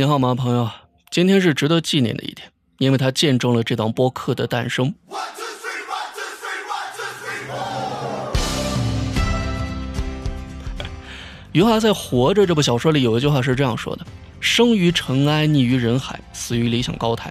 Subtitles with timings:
[0.00, 0.66] 你好吗，朋友？
[1.10, 4.94] 今天是值得纪念的一天，因为它见证了这档播客的诞生。
[11.52, 14.06] 余华在《活着》这部小说里有一句话是这样说的
[14.40, 17.30] ：“生于尘埃，溺于人海，死于理想高台。”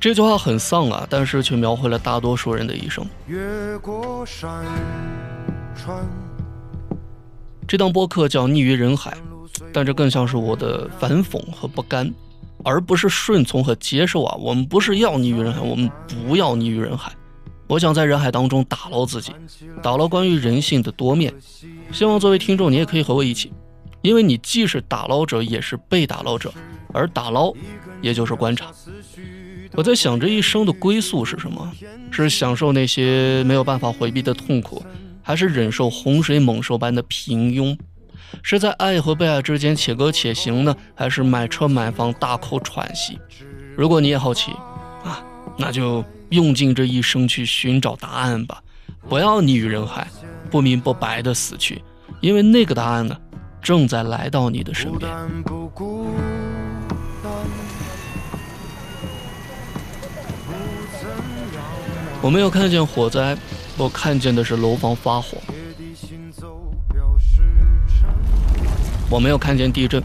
[0.00, 3.06] 这句话很丧啊，但是却描绘了大多数人的一生。
[3.28, 4.64] 越过山
[5.76, 6.04] 川。
[7.68, 9.12] 这档播客叫《溺于人海》，
[9.72, 12.12] 但这更像是我的反讽和不甘，
[12.64, 14.36] 而不是顺从和接受啊！
[14.36, 17.12] 我们不是要溺于人海，我们不要溺于人海。
[17.66, 19.32] 我想在人海当中打捞自己，
[19.82, 21.32] 打捞关于人性的多面。
[21.92, 23.52] 希望作为听众，你也可以和我一起，
[24.00, 26.52] 因为你既是打捞者，也是被打捞者，
[26.94, 27.52] 而打捞
[28.00, 28.66] 也就是观察。
[29.74, 31.70] 我在想，这一生的归宿是什么？
[32.10, 34.82] 是享受那些没有办法回避的痛苦，
[35.22, 37.76] 还是忍受洪水猛兽般的平庸？
[38.42, 43.18] 是在爱和被爱之间且歌且行呢，还是买车买房大口喘息？
[43.76, 44.52] 如果你也好奇
[45.04, 45.22] 啊，
[45.56, 46.04] 那就。
[46.30, 48.62] 用尽这一生去寻找答案吧，
[49.08, 50.06] 不要溺于人海，
[50.50, 51.82] 不明不白的死去，
[52.20, 53.16] 因为那个答案呢，
[53.62, 55.10] 正在来到你的身边。
[62.20, 63.34] 我没有看见火灾，
[63.78, 65.38] 我看见的是楼房发火。
[69.10, 70.02] 我没有看见地震，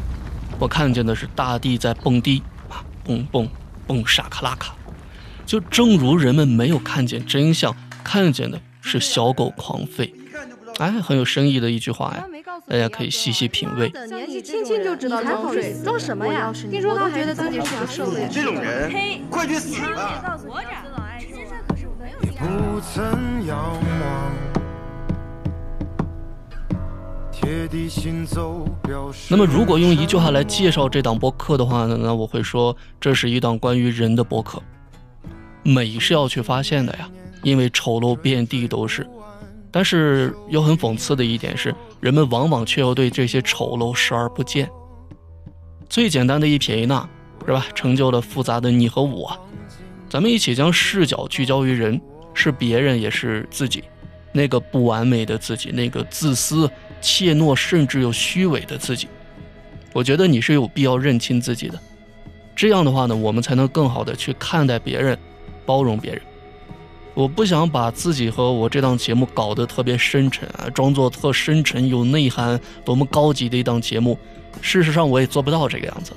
[0.57, 3.49] 我看见的是大地在蹦迪啊，蹦蹦
[3.85, 4.73] 蹦，沙卡拉卡。
[5.45, 10.09] 就正如人们没有看见真相，看见的是小狗狂吠，
[10.79, 12.25] 哎，很有深意的一句话呀，
[12.65, 13.91] 大家可以细细品味。
[14.07, 16.53] 年纪轻轻就知道装睡，装什么呀？
[16.71, 18.29] 听说他觉得自己是个圣人。
[18.31, 18.89] 这种人，
[19.29, 20.39] 快去死吧！
[22.39, 24.42] 不曾仰望。
[29.29, 31.97] 那么，如果用一句话来介绍这档播客的话呢？
[32.01, 34.61] 那我会说，这是一档关于人的播客。
[35.61, 37.09] 美是要去发现的呀，
[37.41, 39.05] 因为丑陋遍地都是。
[39.71, 44.69] 但是又很讽刺的一点是，人们往往却又对这些丑陋视而不见。
[45.89, 47.07] 最简单的一撇一捺，
[47.45, 47.65] 是吧？
[47.73, 49.35] 成就了复杂的你和我。
[50.09, 51.99] 咱们一起将视角聚焦于人，
[52.33, 53.83] 是别人也是自己，
[54.31, 56.69] 那个不完美的自己，那个自私、
[57.03, 59.07] 怯懦甚至又虚伪的自己。
[59.91, 61.79] 我觉得你是有必要认清自己的。
[62.55, 65.15] 这样的话呢，我们才能更好的去看待别人。
[65.65, 66.21] 包容别人，
[67.13, 74.19] 我不想把自己和我这档节目搞得特别深沉啊，装作特深沉有内涵、多么高级的一档节目。
[74.59, 76.11] 事实上，我也做不到这个样子。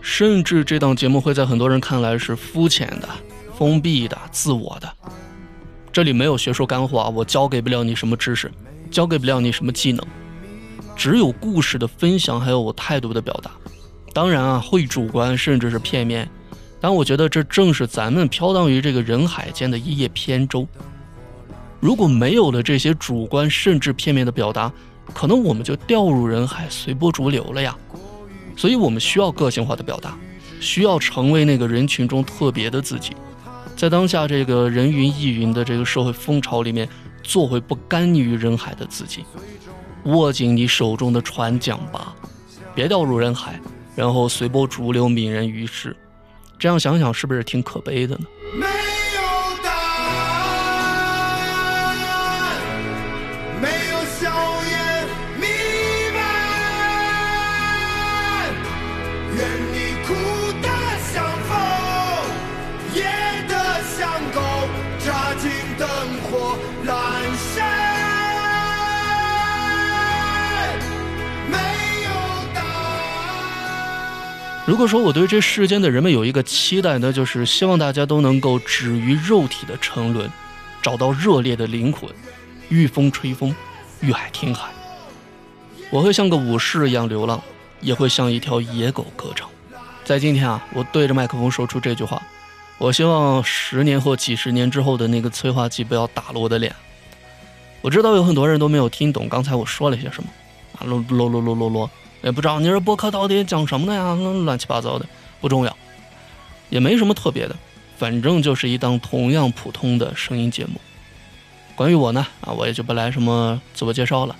[0.00, 3.08] 甚至这档节目会在很多人看来是肤浅的、
[3.58, 4.88] 封闭的、自我的。
[5.92, 8.48] 这里没有学术干货啊，我教给不了你什么知识，
[8.88, 10.06] 教给不了你什么技能，
[11.02, 13.50] 只有故事的分享，还有我态度的表达。
[14.12, 16.30] 当然啊，会主观，甚至是片面。
[16.80, 20.64] 但我觉得这正是咱们飘荡于这个人海间的一叶扁舟。
[21.80, 24.72] 如果没有了这些主观甚至片面的表达，
[25.12, 27.76] 可能我们就掉入人海，随波逐流了呀。
[28.56, 30.16] 所以我们需要个性化的表达，
[30.60, 33.16] 需要成为那个人群中特别的自己，
[33.76, 36.88] 在当下这个人云亦云的这个社会风潮里面，
[37.24, 39.24] 做回不甘于人海的自己，
[40.04, 42.14] 握紧你手中的船桨吧，
[42.74, 43.60] 别掉入人海，
[43.94, 45.96] 然后随波逐流，泯然于世。
[46.58, 48.26] 这样想想，是不是挺可悲的呢？
[74.72, 80.30] 如果说我对这世间的人们有一个期待，那就是希望大家都能够止于肉体的沉沦，
[80.80, 82.08] 找到热烈的灵魂，
[82.70, 83.54] 御风吹风，
[84.00, 84.70] 御海听海。
[85.90, 87.38] 我会像个武士一样流浪，
[87.82, 89.46] 也会像一条野狗歌唱。
[90.06, 92.22] 在今天啊，我对着麦克风说出这句话，
[92.78, 96.74] 我希望十年或几十年之后的那个催化剂不要打了我的脸。
[97.82, 100.30] 我知道有很多人都没有听懂刚才我说了些什么，
[100.78, 101.90] 啊，啰啰啰啰啰啰。
[102.22, 104.14] 也不知道你这播客到底讲什么的呀？
[104.44, 105.06] 乱七八糟的，
[105.40, 105.76] 不重要，
[106.70, 107.56] 也没什么特别的，
[107.98, 110.80] 反正就是一档同样普通的声音节目。
[111.74, 114.36] 关于我呢，啊，我也就不来什么自我介绍了，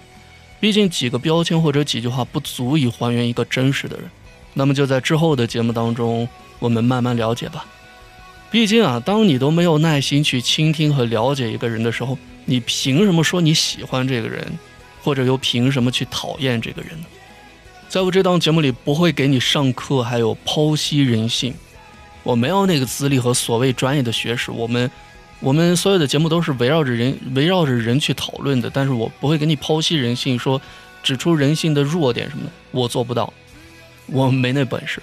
[0.60, 4.08] 毕竟几个标签或者几句话不足以还原一个真实的人。
[4.54, 7.64] 那么就在之后的节目当中，我们慢慢了解吧。
[8.50, 14.46] 毕竟啊，当你都没有耐心去倾听和了解一个人的时候，你凭什么说你喜欢这个人，
[15.02, 17.06] 或者又凭什么去讨厌这个人呢？
[17.92, 21.52] 在我这档节目里不会给你上课，还有剖析人性。
[22.22, 24.90] 我没有那个资历和所谓专业的学识，我们
[25.40, 30.58] 我们所有的节目都是围绕着人围绕着人去讨论的，但是我不会给你剖析人性，说
[31.02, 33.30] 指出人性的弱点什么的，我做不到，
[34.06, 35.02] 我没那本事。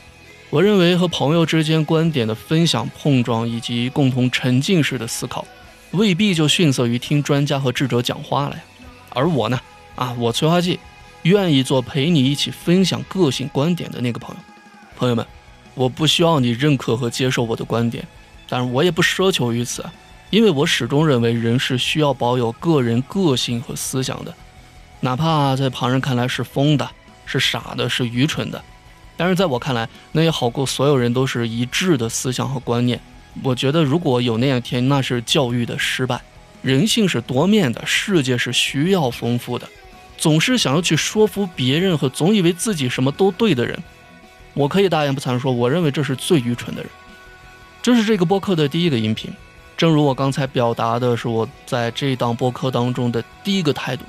[0.50, 5.46] 我认为和朋友之间观点的分享、碰撞以及共同沉浸式的思考，
[5.92, 8.64] 未必就逊色于听专家和智者讲话了呀。
[9.12, 9.62] 而我呢，
[9.94, 10.80] 啊，我催化剂，
[11.24, 14.42] 愿意做陪你一起分享个性观点的那个朋友。
[14.96, 15.26] 朋友们，
[15.76, 18.06] 我不需要你认可和接受我的观点，
[18.48, 19.86] 但是我也不奢求于此，
[20.30, 24.34] 因为我始终认为人是需要保有个人个性和思想的，
[25.02, 26.90] 哪怕在旁人看来是疯的、
[27.26, 28.62] 是傻的、是愚蠢的。
[29.16, 33.00] 但是在我看来，那也好过所有人都是一致的思想和观念。
[33.44, 36.22] 我觉得如果有那样一天，那是教育的失败。
[36.62, 39.68] 人性是多面的，世界是需要丰富的。
[40.20, 43.82] 总是想要去说服别人和总以为自己什么都对的人，
[44.54, 46.92] 我可以大言不惭说，我认为这是最愚蠢的人。
[47.82, 49.32] 这是这个播客的第一个音频，
[49.78, 54.04] 正如我刚才表达的是我在这档播客当中的第一个态度。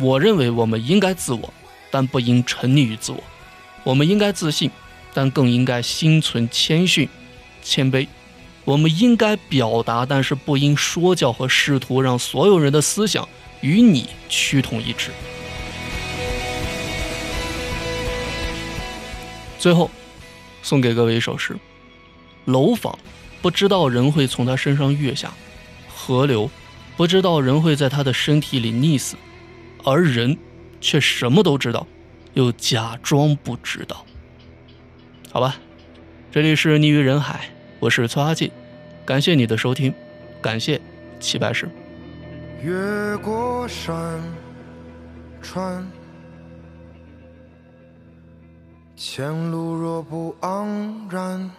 [0.00, 1.54] 我认为我们应该自我，
[1.92, 3.22] 但不应沉溺于自我。
[3.84, 4.68] 我们应该自信，
[5.14, 7.08] 但更应该心存谦逊、
[7.62, 8.08] 谦卑。
[8.64, 13.28] 我们应该表达，但是不应说教和试图让所有人的思想
[13.60, 15.12] 与你趋同一致。
[19.66, 19.90] 最后，
[20.62, 21.56] 送给各位一首诗：
[22.44, 22.96] 楼房
[23.42, 25.32] 不知道人会从他身上跃下，
[25.88, 26.48] 河流
[26.96, 29.16] 不知道人会在他的身体里溺死，
[29.82, 30.38] 而人
[30.80, 31.84] 却什么都知道。
[32.34, 34.06] 又假装不知道，
[35.32, 35.56] 好吧，
[36.30, 38.52] 这里是溺于人海，我是崔阿季，
[39.04, 39.92] 感谢你的收听，
[40.40, 40.80] 感谢
[41.18, 41.68] 齐白石。
[42.62, 44.22] 越过山
[45.42, 45.84] 川，
[48.98, 50.66] 前路若不盎
[51.10, 51.50] 然。